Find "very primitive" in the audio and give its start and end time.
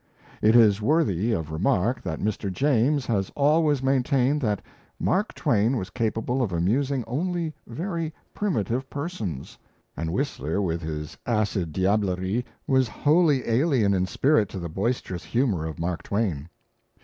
7.67-8.89